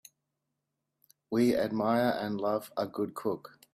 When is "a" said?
2.75-2.87